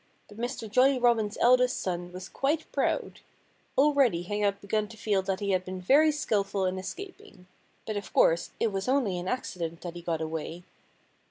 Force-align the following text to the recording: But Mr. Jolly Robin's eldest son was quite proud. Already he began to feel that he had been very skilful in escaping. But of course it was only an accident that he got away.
But 0.29 0.39
Mr. 0.39 0.67
Jolly 0.67 0.97
Robin's 0.97 1.37
eldest 1.39 1.79
son 1.79 2.11
was 2.11 2.27
quite 2.27 2.71
proud. 2.71 3.19
Already 3.77 4.23
he 4.23 4.49
began 4.49 4.87
to 4.87 4.97
feel 4.97 5.21
that 5.21 5.41
he 5.41 5.51
had 5.51 5.63
been 5.63 5.79
very 5.79 6.11
skilful 6.11 6.65
in 6.65 6.79
escaping. 6.79 7.45
But 7.85 7.97
of 7.97 8.11
course 8.11 8.49
it 8.59 8.71
was 8.71 8.87
only 8.87 9.19
an 9.19 9.27
accident 9.27 9.81
that 9.81 9.93
he 9.93 10.01
got 10.01 10.19
away. 10.19 10.63